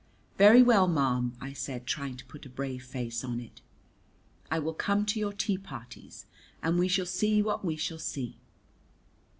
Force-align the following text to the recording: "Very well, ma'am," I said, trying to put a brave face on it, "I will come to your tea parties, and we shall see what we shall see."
"Very 0.35 0.63
well, 0.63 0.87
ma'am," 0.87 1.35
I 1.39 1.53
said, 1.53 1.85
trying 1.85 2.17
to 2.17 2.25
put 2.25 2.47
a 2.47 2.49
brave 2.49 2.83
face 2.83 3.23
on 3.23 3.39
it, 3.39 3.61
"I 4.49 4.57
will 4.57 4.73
come 4.73 5.05
to 5.05 5.19
your 5.19 5.31
tea 5.31 5.59
parties, 5.59 6.25
and 6.63 6.79
we 6.79 6.87
shall 6.87 7.05
see 7.05 7.43
what 7.43 7.63
we 7.63 7.75
shall 7.75 7.99
see." 7.99 8.39